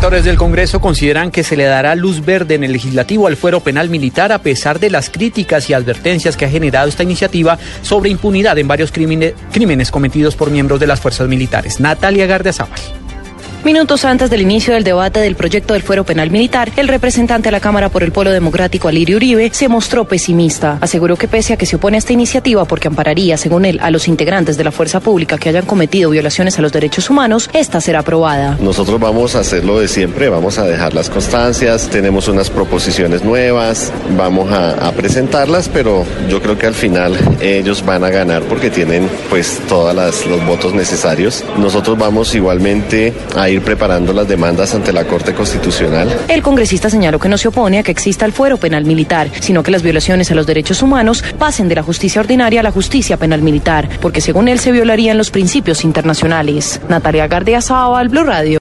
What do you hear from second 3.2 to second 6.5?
al fuero penal militar a pesar de las críticas y advertencias que ha